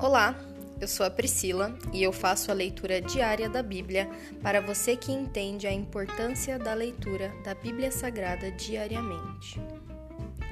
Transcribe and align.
Olá, 0.00 0.38
eu 0.80 0.86
sou 0.86 1.04
a 1.04 1.10
Priscila 1.10 1.76
e 1.92 2.04
eu 2.04 2.12
faço 2.12 2.52
a 2.52 2.54
leitura 2.54 3.00
diária 3.00 3.48
da 3.48 3.64
Bíblia 3.64 4.08
para 4.40 4.60
você 4.60 4.96
que 4.96 5.10
entende 5.10 5.66
a 5.66 5.72
importância 5.72 6.56
da 6.56 6.72
leitura 6.72 7.32
da 7.42 7.52
Bíblia 7.52 7.90
Sagrada 7.90 8.48
diariamente. 8.52 9.60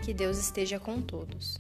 Que 0.04 0.12
Deus 0.12 0.37
esteja 0.37 0.80
com 0.80 1.01
todos. 1.01 1.58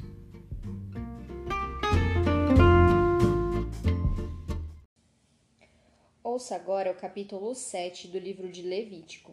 Ouça 6.24 6.56
agora 6.56 6.90
o 6.90 6.96
capítulo 6.96 7.54
7 7.54 8.08
do 8.08 8.18
livro 8.18 8.48
de 8.50 8.62
Levítico. 8.62 9.32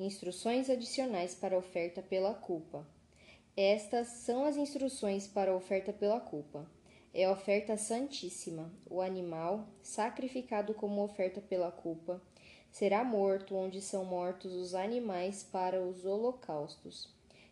Instruções 0.00 0.70
adicionais 0.70 1.34
para 1.34 1.56
a 1.56 1.58
oferta 1.58 2.00
pela 2.00 2.32
culpa. 2.32 2.86
Estas 3.54 4.08
são 4.08 4.46
as 4.46 4.56
instruções 4.56 5.26
para 5.26 5.50
a 5.50 5.54
oferta 5.54 5.92
pela 5.92 6.18
culpa. 6.18 6.66
É 7.14 7.28
oferta 7.28 7.76
santíssima. 7.76 8.72
O 8.88 9.02
animal, 9.02 9.68
sacrificado 9.82 10.72
como 10.72 11.04
oferta 11.04 11.42
pela 11.42 11.70
culpa, 11.70 12.22
será 12.70 13.04
morto 13.04 13.54
onde 13.54 13.82
são 13.82 14.02
mortos 14.02 14.54
os 14.54 14.74
animais 14.74 15.42
para 15.42 15.82
os 15.82 16.06
holocaustos, 16.06 17.10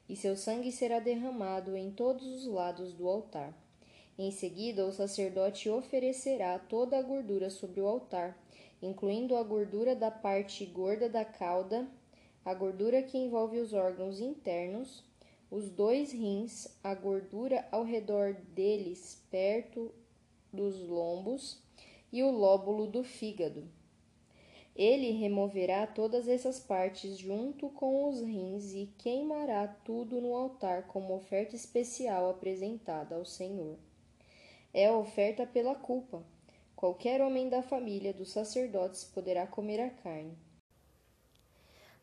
e 0.09 0.17
seu 0.17 0.35
sangue 0.35 0.73
será 0.73 0.99
derramado 0.99 1.77
em 1.77 1.91
todos 1.91 2.27
os 2.27 2.47
lados 2.47 2.95
do 2.95 3.07
altar. 3.07 3.55
Em 4.19 4.31
seguida, 4.31 4.87
o 4.87 4.93
sacerdote 4.93 5.69
oferecerá 5.69 6.59
toda 6.59 6.99
a 6.99 7.03
gordura 7.03 7.51
sobre 7.51 7.83
o 7.83 7.87
altar, 7.87 8.43
incluindo 8.81 9.37
a 9.37 9.43
gordura 9.43 9.95
da 9.95 10.11
parte 10.11 10.65
gorda 10.65 11.07
da 11.07 11.25
cauda, 11.25 11.87
a 12.43 12.55
gordura 12.55 13.03
que 13.03 13.19
envolve 13.19 13.59
os 13.59 13.75
órgãos 13.75 14.21
internos, 14.21 15.05
os 15.51 15.69
dois 15.69 16.13
rins, 16.13 16.69
a 16.83 16.95
gordura 16.95 17.67
ao 17.73 17.83
redor 17.83 18.35
deles, 18.55 19.21
perto 19.31 19.93
dos 20.53 20.79
lombos, 20.81 21.61
e 22.13 22.23
o 22.23 22.31
lóbulo 22.31 22.87
do 22.87 23.03
fígado. 23.03 23.69
Ele 24.77 25.11
removerá 25.11 25.87
todas 25.87 26.29
essas 26.29 26.61
partes 26.61 27.19
junto 27.19 27.69
com 27.69 28.09
os 28.09 28.21
rins 28.21 28.73
e 28.73 28.89
queimará 28.99 29.67
tudo 29.67 30.21
no 30.21 30.35
altar 30.35 30.87
como 30.87 31.15
oferta 31.15 31.57
especial 31.57 32.31
apresentada 32.31 33.17
ao 33.17 33.25
Senhor. 33.25 33.77
É 34.73 34.87
a 34.87 34.97
oferta 34.97 35.45
pela 35.45 35.75
culpa. 35.75 36.23
Qualquer 36.77 37.21
homem 37.21 37.49
da 37.49 37.63
família 37.63 38.15
dos 38.15 38.31
sacerdotes 38.31 39.05
poderá 39.05 39.47
comer 39.47 39.81
a 39.81 39.91
carne 39.91 40.37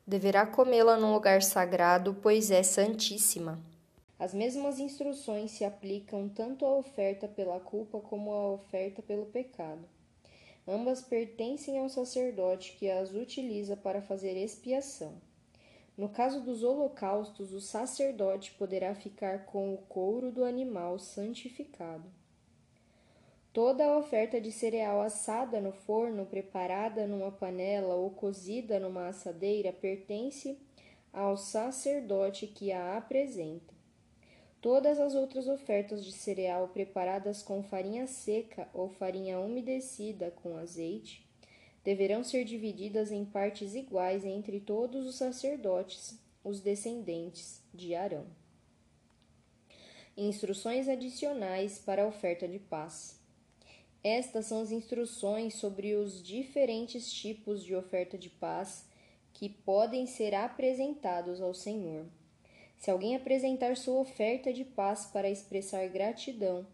deverá 0.07 0.47
comê-la 0.47 0.95
num 0.95 1.13
lugar 1.13 1.43
sagrado, 1.43 2.15
pois 2.21 2.49
é 2.49 2.63
santíssima. 2.63 3.59
As 4.17 4.33
mesmas 4.33 4.79
instruções 4.79 5.51
se 5.51 5.65
aplicam 5.65 6.29
tanto 6.29 6.65
à 6.65 6.73
oferta 6.75 7.27
pela 7.27 7.59
culpa 7.59 7.99
como 7.99 8.31
à 8.31 8.51
oferta 8.51 9.01
pelo 9.01 9.25
pecado. 9.25 9.85
Ambas 10.65 11.01
pertencem 11.01 11.77
ao 11.77 11.89
sacerdote 11.89 12.75
que 12.79 12.89
as 12.89 13.13
utiliza 13.13 13.75
para 13.75 14.01
fazer 14.01 14.35
expiação. 14.37 15.13
No 15.97 16.09
caso 16.09 16.41
dos 16.41 16.63
holocaustos, 16.63 17.53
o 17.53 17.59
sacerdote 17.59 18.53
poderá 18.53 18.95
ficar 18.95 19.45
com 19.45 19.73
o 19.73 19.77
couro 19.77 20.31
do 20.31 20.43
animal 20.43 20.99
santificado. 20.99 22.09
Toda 23.57 23.83
a 23.87 23.97
oferta 23.97 24.39
de 24.39 24.51
cereal 24.51 25.01
assada 25.01 25.59
no 25.59 25.71
forno, 25.71 26.27
preparada 26.27 27.07
numa 27.07 27.31
panela 27.31 27.95
ou 27.95 28.11
cozida 28.11 28.79
numa 28.79 29.07
assadeira 29.07 29.73
pertence 29.73 30.59
ao 31.11 31.35
sacerdote 31.35 32.45
que 32.45 32.71
a 32.71 32.95
apresenta. 32.95 33.73
Todas 34.61 34.99
as 34.99 35.15
outras 35.15 35.47
ofertas 35.47 36.05
de 36.05 36.11
cereal 36.11 36.67
preparadas 36.67 37.41
com 37.41 37.63
farinha 37.63 38.05
seca 38.05 38.69
ou 38.75 38.89
farinha 38.89 39.39
umedecida 39.39 40.29
com 40.29 40.55
azeite 40.55 41.27
deverão 41.83 42.23
ser 42.23 42.43
divididas 42.43 43.11
em 43.11 43.25
partes 43.25 43.73
iguais 43.73 44.23
entre 44.23 44.59
todos 44.59 45.07
os 45.07 45.15
sacerdotes, 45.15 46.15
os 46.43 46.61
descendentes 46.61 47.63
de 47.73 47.95
Arão. 47.95 48.27
Instruções 50.15 50.87
adicionais 50.87 51.79
para 51.79 52.03
a 52.03 52.07
oferta 52.07 52.47
de 52.47 52.59
paz. 52.59 53.16
Estas 54.03 54.45
são 54.45 54.61
as 54.61 54.71
instruções 54.71 55.55
sobre 55.55 55.95
os 55.95 56.21
diferentes 56.21 57.11
tipos 57.11 57.63
de 57.63 57.75
oferta 57.75 58.17
de 58.17 58.29
paz 58.29 58.85
que 59.33 59.49
podem 59.49 60.05
ser 60.05 60.33
apresentados 60.33 61.41
ao 61.41 61.53
Senhor. 61.53 62.05
Se 62.77 62.91
alguém 62.91 63.15
apresentar 63.15 63.75
sua 63.75 63.99
oferta 63.99 64.53
de 64.53 64.63
paz 64.63 65.07
para 65.07 65.29
expressar 65.29 65.87
gratidão, 65.89 66.65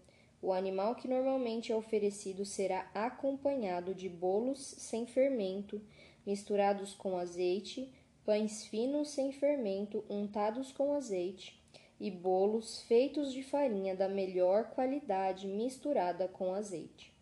o 0.42 0.52
animal 0.52 0.96
que 0.96 1.08
normalmente 1.08 1.72
é 1.72 1.76
oferecido 1.76 2.46
será 2.46 2.90
acompanhado 2.94 3.96
de 3.96 4.10
bolos 4.10 4.60
sem 4.60 5.06
fermento, 5.06 5.82
misturados 6.26 6.94
com 6.94 7.18
azeite, 7.18 7.90
pães 8.26 8.66
finos 8.66 9.10
sem 9.10 9.32
fermento, 9.32 10.04
untados 10.10 10.72
com 10.74 10.94
azeite, 10.94 11.62
e 12.00 12.12
bolos 12.12 12.82
feitos 12.82 13.32
de 13.32 13.42
farinha 13.42 13.96
da 13.96 14.10
melhor 14.10 14.72
qualidade 14.72 15.48
misturada 15.48 16.28
com 16.28 16.54
azeite. 16.54 17.13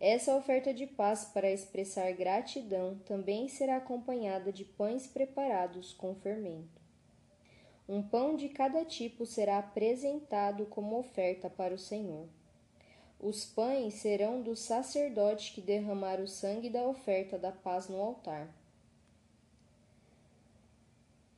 Essa 0.00 0.36
oferta 0.36 0.72
de 0.72 0.86
paz 0.86 1.24
para 1.24 1.50
expressar 1.50 2.12
gratidão 2.12 2.98
também 3.04 3.48
será 3.48 3.78
acompanhada 3.78 4.52
de 4.52 4.64
pães 4.64 5.08
preparados 5.08 5.92
com 5.92 6.14
fermento. 6.14 6.80
Um 7.88 8.00
pão 8.00 8.36
de 8.36 8.48
cada 8.48 8.84
tipo 8.84 9.26
será 9.26 9.58
apresentado 9.58 10.66
como 10.66 10.96
oferta 10.96 11.50
para 11.50 11.74
o 11.74 11.78
Senhor. 11.78 12.28
Os 13.18 13.44
pães 13.44 13.94
serão 13.94 14.40
do 14.40 14.54
sacerdote 14.54 15.52
que 15.52 15.60
derramar 15.60 16.20
o 16.20 16.28
sangue 16.28 16.70
da 16.70 16.86
oferta 16.86 17.36
da 17.36 17.50
paz 17.50 17.88
no 17.88 18.00
altar. 18.00 18.54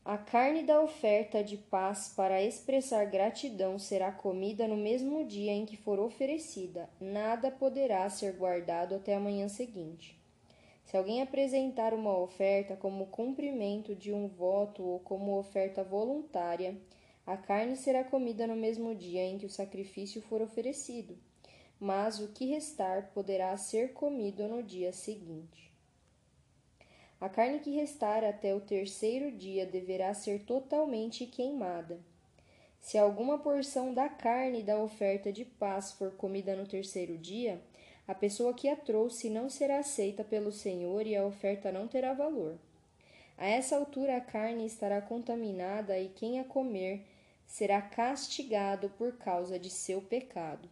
A 0.03 0.17
carne 0.17 0.63
da 0.63 0.81
oferta 0.81 1.45
de 1.45 1.59
paz 1.59 2.15
para 2.17 2.43
expressar 2.43 3.05
gratidão 3.05 3.79
será 3.79 4.11
comida 4.11 4.67
no 4.67 4.77
mesmo 4.77 5.23
dia 5.27 5.53
em 5.53 5.67
que 5.67 5.77
for 5.77 6.01
oferecida, 6.01 6.89
nada 6.99 7.51
poderá 7.51 8.09
ser 8.09 8.33
guardado 8.33 8.95
até 8.95 9.15
a 9.15 9.21
manhã 9.21 9.47
seguinte. 9.47 10.19
Se 10.87 10.97
alguém 10.97 11.21
apresentar 11.21 11.93
uma 11.93 12.19
oferta 12.19 12.77
como 12.77 13.09
cumprimento 13.09 13.95
de 13.95 14.11
um 14.11 14.27
voto 14.27 14.83
ou 14.83 15.01
como 15.01 15.39
oferta 15.39 15.85
voluntária, 15.85 16.81
a 17.27 17.37
carne 17.37 17.77
será 17.77 18.03
comida 18.03 18.47
no 18.47 18.57
mesmo 18.57 18.95
dia 18.95 19.23
em 19.23 19.37
que 19.37 19.47
o 19.47 19.51
sacrifício 19.51 20.23
for 20.23 20.41
oferecido, 20.41 21.17
mas 21.79 22.21
o 22.21 22.29
que 22.29 22.47
restar 22.47 23.11
poderá 23.13 23.55
ser 23.59 23.93
comido 23.93 24.49
no 24.49 24.63
dia 24.63 24.95
seguinte. 24.95 25.70
A 27.21 27.29
carne 27.29 27.59
que 27.59 27.71
restar 27.71 28.25
até 28.25 28.55
o 28.55 28.61
terceiro 28.61 29.31
dia 29.31 29.67
deverá 29.67 30.15
ser 30.15 30.43
totalmente 30.43 31.27
queimada. 31.27 32.01
Se 32.81 32.97
alguma 32.97 33.39
porção 33.39 33.93
da 33.93 34.09
carne 34.09 34.63
da 34.63 34.79
oferta 34.79 35.31
de 35.31 35.45
paz 35.45 35.93
for 35.93 36.13
comida 36.13 36.57
no 36.57 36.67
terceiro 36.67 37.19
dia, 37.19 37.61
a 38.09 38.15
pessoa 38.15 38.55
que 38.55 38.71
a 38.71 38.75
trouxe 38.75 39.29
não 39.29 39.51
será 39.51 39.81
aceita 39.81 40.25
pelo 40.25 40.51
Senhor 40.51 41.07
e 41.07 41.15
a 41.15 41.27
oferta 41.27 41.71
não 41.71 41.87
terá 41.87 42.15
valor. 42.15 42.59
A 43.37 43.47
essa 43.47 43.77
altura 43.77 44.17
a 44.17 44.21
carne 44.23 44.65
estará 44.65 45.03
contaminada 45.03 45.99
e 45.99 46.09
quem 46.09 46.41
a 46.41 46.45
comer 46.45 47.07
será 47.47 47.83
castigado 47.83 48.89
por 48.97 49.19
causa 49.19 49.59
de 49.59 49.69
seu 49.69 50.01
pecado. 50.01 50.69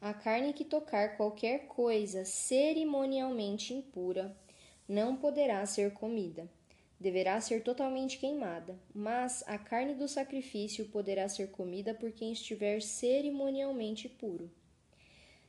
A 0.00 0.12
carne 0.12 0.52
que 0.52 0.64
tocar 0.64 1.16
qualquer 1.16 1.66
coisa 1.66 2.24
cerimonialmente 2.24 3.72
impura 3.72 4.36
não 4.88 5.16
poderá 5.16 5.64
ser 5.66 5.92
comida. 5.92 6.48
Deverá 6.98 7.40
ser 7.40 7.62
totalmente 7.62 8.18
queimada, 8.18 8.76
mas 8.92 9.44
a 9.46 9.56
carne 9.56 9.94
do 9.94 10.08
sacrifício 10.08 10.86
poderá 10.86 11.28
ser 11.28 11.50
comida 11.50 11.94
por 11.94 12.10
quem 12.10 12.32
estiver 12.32 12.80
cerimonialmente 12.80 14.08
puro. 14.08 14.50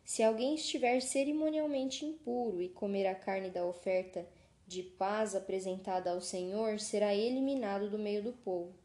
Se 0.03 0.21
alguém 0.21 0.56
estiver 0.56 1.01
cerimonialmente 1.01 2.06
impuro 2.06 2.62
e 2.62 2.69
comer 2.69 3.07
a 3.07 3.15
carne 3.15 3.50
da 3.50 3.65
oferta 3.65 4.27
de 4.68 4.83
paz 4.83 5.36
apresentada 5.36 6.12
ao 6.12 6.21
Senhor, 6.21 6.80
será 6.80 7.15
eliminado 7.15 7.89
do 7.89 7.97
meio 7.97 8.21
do 8.21 8.33
povo. 8.33 8.75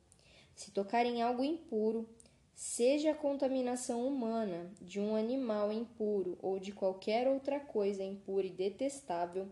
Se 0.55 0.71
tocar 0.71 1.05
em 1.05 1.21
algo 1.21 1.45
impuro, 1.45 2.09
seja 2.55 3.11
a 3.11 3.15
contaminação 3.15 4.07
humana, 4.07 4.71
de 4.81 5.01
um 5.01 5.17
animal 5.17 5.73
impuro 5.73 6.39
ou 6.41 6.59
de 6.59 6.73
qualquer 6.73 7.27
outra 7.27 7.59
coisa 7.59 8.03
impura 8.03 8.47
e 8.47 8.51
detestável, 8.51 9.49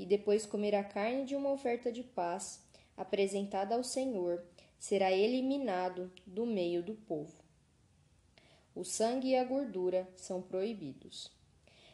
e 0.00 0.06
depois 0.06 0.46
comer 0.46 0.74
a 0.74 0.82
carne 0.82 1.26
de 1.26 1.36
uma 1.36 1.52
oferta 1.52 1.92
de 1.92 2.02
paz 2.02 2.64
apresentada 2.96 3.74
ao 3.74 3.84
Senhor, 3.84 4.42
será 4.78 5.12
eliminado 5.12 6.10
do 6.26 6.46
meio 6.46 6.82
do 6.82 6.94
povo. 6.94 7.34
O 8.74 8.82
sangue 8.82 9.28
e 9.28 9.36
a 9.36 9.44
gordura 9.44 10.08
são 10.16 10.40
proibidos. 10.40 11.30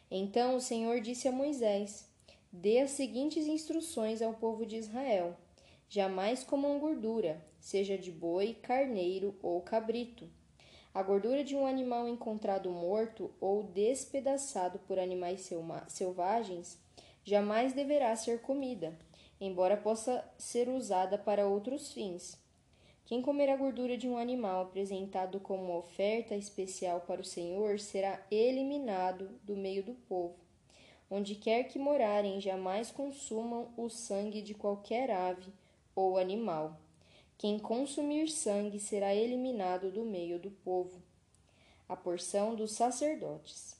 Então 0.09 0.55
o 0.55 0.61
Senhor 0.61 1.01
disse 1.01 1.27
a 1.27 1.33
Moisés: 1.33 2.09
Dê 2.49 2.79
as 2.79 2.91
seguintes 2.91 3.45
instruções 3.45 4.21
ao 4.21 4.35
povo 4.35 4.65
de 4.65 4.77
Israel: 4.77 5.35
Jamais 5.89 6.45
comam 6.45 6.79
gordura, 6.79 7.45
seja 7.59 7.97
de 7.97 8.09
boi, 8.09 8.53
carneiro 8.53 9.35
ou 9.43 9.59
cabrito. 9.59 10.29
A 10.93 11.03
gordura 11.03 11.43
de 11.43 11.57
um 11.57 11.67
animal 11.67 12.07
encontrado 12.07 12.69
morto 12.69 13.29
ou 13.41 13.63
despedaçado 13.63 14.79
por 14.79 14.97
animais 14.97 15.49
selvagens 15.89 16.79
jamais 17.27 17.73
deverá 17.73 18.15
ser 18.15 18.39
comida, 18.39 18.97
embora 19.41 19.75
possa 19.75 20.23
ser 20.37 20.69
usada 20.69 21.17
para 21.17 21.45
outros 21.45 21.91
fins. 21.91 22.41
Quem 23.05 23.21
comer 23.21 23.49
a 23.49 23.57
gordura 23.57 23.97
de 23.97 24.07
um 24.07 24.17
animal 24.17 24.61
apresentado 24.61 25.37
como 25.41 25.77
oferta 25.77 26.35
especial 26.35 27.01
para 27.01 27.19
o 27.19 27.25
Senhor 27.25 27.81
será 27.81 28.25
eliminado 28.31 29.29
do 29.43 29.57
meio 29.57 29.83
do 29.83 29.93
povo. 29.93 30.37
Onde 31.11 31.35
quer 31.35 31.65
que 31.65 31.77
morarem, 31.77 32.39
jamais 32.39 32.91
consumam 32.91 33.73
o 33.75 33.89
sangue 33.89 34.41
de 34.41 34.53
qualquer 34.53 35.11
ave 35.11 35.51
ou 35.93 36.17
animal. 36.17 36.79
Quem 37.37 37.59
consumir 37.59 38.29
sangue 38.29 38.79
será 38.79 39.13
eliminado 39.13 39.91
do 39.91 40.05
meio 40.05 40.39
do 40.39 40.49
povo. 40.49 41.01
A 41.89 41.95
porção 41.95 42.55
dos 42.55 42.71
sacerdotes. 42.71 43.75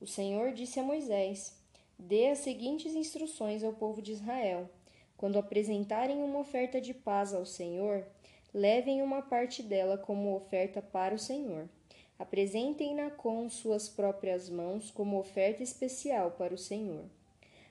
O 0.00 0.06
Senhor 0.06 0.52
disse 0.52 0.78
a 0.78 0.84
Moisés: 0.84 1.59
Dê 2.02 2.28
as 2.28 2.38
seguintes 2.38 2.94
instruções 2.94 3.62
ao 3.62 3.74
povo 3.74 4.00
de 4.00 4.12
Israel: 4.12 4.70
quando 5.18 5.38
apresentarem 5.38 6.22
uma 6.22 6.38
oferta 6.38 6.80
de 6.80 6.94
paz 6.94 7.34
ao 7.34 7.44
Senhor, 7.44 8.06
levem 8.54 9.02
uma 9.02 9.20
parte 9.20 9.62
dela 9.62 9.98
como 9.98 10.34
oferta 10.34 10.80
para 10.80 11.14
o 11.14 11.18
Senhor. 11.18 11.68
Apresentem-na 12.18 13.10
com 13.10 13.48
suas 13.50 13.86
próprias 13.88 14.48
mãos 14.48 14.90
como 14.90 15.18
oferta 15.18 15.62
especial 15.62 16.30
para 16.32 16.54
o 16.54 16.58
Senhor. 16.58 17.04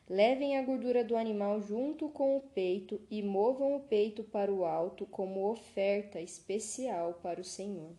Levem 0.08 0.58
a 0.58 0.62
gordura 0.62 1.04
do 1.04 1.18
animal 1.18 1.60
junto 1.62 2.08
com 2.10 2.38
o 2.38 2.42
peito 2.42 3.02
e 3.10 3.24
movam 3.24 3.76
o 3.76 3.80
peito 3.80 4.24
para 4.24 4.54
o 4.54 4.64
alto 4.64 5.08
como 5.08 5.50
oferta 5.50 6.22
especial 6.22 7.20
para 7.22 7.42
o 7.42 7.44
Senhor. 7.44 7.96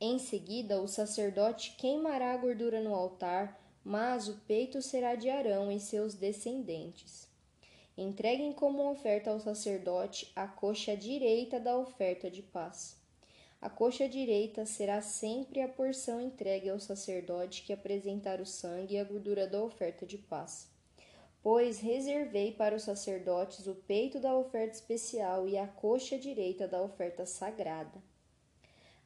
Em 0.00 0.18
seguida, 0.18 0.80
o 0.80 0.88
sacerdote 0.88 1.76
queimará 1.78 2.32
a 2.32 2.36
gordura 2.36 2.80
no 2.80 2.94
altar, 2.94 3.60
mas 3.84 4.28
o 4.28 4.34
peito 4.46 4.80
será 4.80 5.14
de 5.14 5.28
Arão 5.28 5.70
e 5.70 5.80
seus 5.80 6.14
descendentes. 6.14 7.28
Entreguem 7.96 8.52
como 8.52 8.90
oferta 8.90 9.30
ao 9.30 9.40
sacerdote 9.40 10.30
a 10.34 10.46
coxa 10.46 10.96
direita 10.96 11.60
da 11.60 11.76
oferta 11.76 12.30
de 12.30 12.42
paz. 12.42 12.96
A 13.60 13.70
coxa 13.70 14.08
direita 14.08 14.66
será 14.66 15.00
sempre 15.00 15.60
a 15.60 15.68
porção 15.68 16.20
entregue 16.20 16.68
ao 16.68 16.80
sacerdote 16.80 17.62
que 17.62 17.72
apresentar 17.72 18.40
o 18.40 18.46
sangue 18.46 18.94
e 18.94 18.98
a 18.98 19.04
gordura 19.04 19.46
da 19.46 19.62
oferta 19.62 20.04
de 20.04 20.18
paz. 20.18 20.68
Pois 21.42 21.80
reservei 21.80 22.52
para 22.52 22.74
os 22.74 22.82
sacerdotes 22.82 23.66
o 23.66 23.74
peito 23.74 24.18
da 24.18 24.34
oferta 24.34 24.74
especial 24.74 25.48
e 25.48 25.58
a 25.58 25.66
coxa 25.66 26.18
direita 26.18 26.66
da 26.66 26.82
oferta 26.82 27.26
sagrada. 27.26 28.02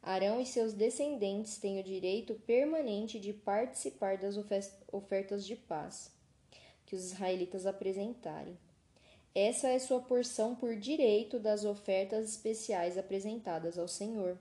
Arão 0.06 0.40
e 0.40 0.46
seus 0.46 0.72
descendentes 0.72 1.58
têm 1.58 1.80
o 1.80 1.82
direito 1.82 2.36
permanente 2.46 3.18
de 3.18 3.32
participar 3.32 4.16
das 4.16 4.36
ofertas 4.92 5.44
de 5.44 5.56
paz 5.56 6.12
que 6.86 6.94
os 6.94 7.06
israelitas 7.06 7.66
apresentarem. 7.66 8.56
Essa 9.34 9.66
é 9.66 9.80
sua 9.80 10.00
porção 10.00 10.54
por 10.54 10.76
direito 10.76 11.40
das 11.40 11.64
ofertas 11.64 12.30
especiais 12.30 12.96
apresentadas 12.96 13.76
ao 13.76 13.88
Senhor, 13.88 14.38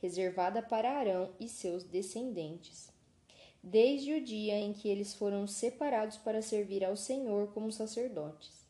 reservada 0.00 0.62
para 0.62 0.92
Arão 0.92 1.34
e 1.40 1.48
seus 1.48 1.82
descendentes. 1.82 2.88
Desde 3.60 4.12
o 4.12 4.24
dia 4.24 4.60
em 4.60 4.72
que 4.72 4.88
eles 4.88 5.12
foram 5.12 5.44
separados 5.44 6.18
para 6.18 6.40
servir 6.40 6.84
ao 6.84 6.96
Senhor 6.96 7.52
como 7.52 7.72
sacerdotes. 7.72 8.69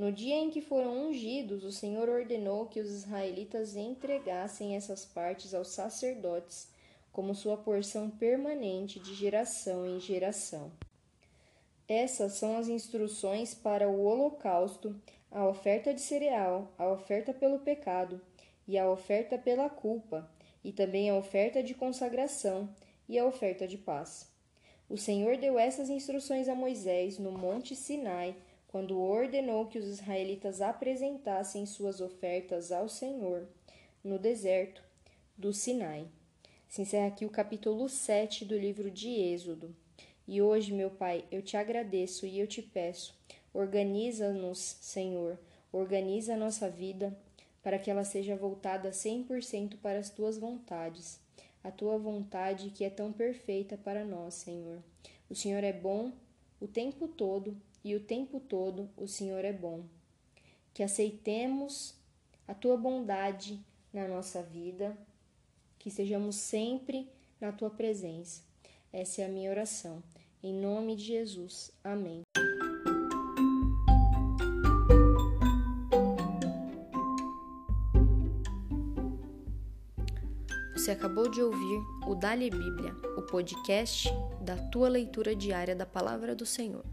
No 0.00 0.10
dia 0.10 0.36
em 0.36 0.48
que 0.48 0.62
foram 0.62 1.08
ungidos, 1.08 1.62
o 1.62 1.70
Senhor 1.70 2.08
ordenou 2.08 2.64
que 2.64 2.80
os 2.80 2.88
israelitas 2.88 3.76
entregassem 3.76 4.74
essas 4.74 5.04
partes 5.04 5.52
aos 5.52 5.68
sacerdotes 5.68 6.68
como 7.12 7.34
sua 7.34 7.58
porção 7.58 8.08
permanente 8.08 8.98
de 8.98 9.14
geração 9.14 9.84
em 9.84 10.00
geração. 10.00 10.72
Essas 11.86 12.32
são 12.32 12.56
as 12.56 12.66
instruções 12.66 13.52
para 13.52 13.90
o 13.90 14.02
holocausto, 14.02 14.98
a 15.30 15.46
oferta 15.46 15.92
de 15.92 16.00
cereal, 16.00 16.72
a 16.78 16.90
oferta 16.90 17.34
pelo 17.34 17.58
pecado 17.58 18.22
e 18.66 18.78
a 18.78 18.90
oferta 18.90 19.36
pela 19.36 19.68
culpa, 19.68 20.30
e 20.64 20.72
também 20.72 21.10
a 21.10 21.14
oferta 21.14 21.62
de 21.62 21.74
consagração 21.74 22.70
e 23.06 23.18
a 23.18 23.26
oferta 23.26 23.68
de 23.68 23.76
paz. 23.76 24.26
O 24.88 24.96
Senhor 24.96 25.36
deu 25.36 25.58
essas 25.58 25.90
instruções 25.90 26.48
a 26.48 26.54
Moisés 26.54 27.18
no 27.18 27.32
Monte 27.32 27.76
Sinai, 27.76 28.34
quando 28.70 29.00
ordenou 29.00 29.66
que 29.66 29.80
os 29.80 29.86
israelitas 29.88 30.60
apresentassem 30.60 31.66
suas 31.66 32.00
ofertas 32.00 32.70
ao 32.70 32.88
Senhor 32.88 33.48
no 34.02 34.16
deserto 34.16 34.80
do 35.36 35.52
Sinai. 35.52 36.06
Se 36.68 36.82
encerra 36.82 37.08
aqui 37.08 37.26
o 37.26 37.30
capítulo 37.30 37.88
7 37.88 38.44
do 38.44 38.56
livro 38.56 38.88
de 38.88 39.08
Êxodo. 39.08 39.74
E 40.24 40.40
hoje, 40.40 40.72
meu 40.72 40.88
Pai, 40.88 41.24
eu 41.32 41.42
te 41.42 41.56
agradeço 41.56 42.24
e 42.24 42.38
eu 42.38 42.46
te 42.46 42.62
peço, 42.62 43.18
organiza-nos, 43.52 44.76
Senhor, 44.80 45.36
organiza 45.72 46.34
a 46.34 46.38
nossa 46.38 46.70
vida 46.70 47.18
para 47.64 47.76
que 47.76 47.90
ela 47.90 48.04
seja 48.04 48.36
voltada 48.36 48.90
100% 48.90 49.78
para 49.82 49.98
as 49.98 50.10
tuas 50.10 50.38
vontades, 50.38 51.18
a 51.64 51.72
tua 51.72 51.98
vontade 51.98 52.70
que 52.70 52.84
é 52.84 52.90
tão 52.90 53.12
perfeita 53.12 53.76
para 53.76 54.04
nós, 54.04 54.34
Senhor. 54.34 54.80
O 55.28 55.34
Senhor 55.34 55.64
é 55.64 55.72
bom 55.72 56.12
o 56.60 56.68
tempo 56.68 57.08
todo 57.08 57.60
e 57.84 57.94
o 57.94 58.00
tempo 58.00 58.40
todo 58.40 58.90
o 58.96 59.06
Senhor 59.06 59.44
é 59.44 59.52
bom. 59.52 59.84
Que 60.72 60.82
aceitemos 60.82 61.94
a 62.46 62.54
tua 62.54 62.76
bondade 62.76 63.60
na 63.92 64.06
nossa 64.06 64.42
vida, 64.42 64.96
que 65.78 65.90
sejamos 65.90 66.36
sempre 66.36 67.08
na 67.40 67.52
tua 67.52 67.70
presença. 67.70 68.42
Essa 68.92 69.22
é 69.22 69.26
a 69.26 69.28
minha 69.28 69.50
oração. 69.50 70.02
Em 70.42 70.52
nome 70.52 70.96
de 70.96 71.04
Jesus. 71.04 71.72
Amém. 71.82 72.22
Você 80.74 80.92
acabou 80.92 81.30
de 81.30 81.42
ouvir 81.42 81.80
o 82.08 82.14
Dali 82.14 82.50
Bíblia, 82.50 82.94
o 83.16 83.22
podcast 83.22 84.08
da 84.40 84.56
tua 84.56 84.88
leitura 84.88 85.36
diária 85.36 85.76
da 85.76 85.86
palavra 85.86 86.34
do 86.34 86.46
Senhor. 86.46 86.84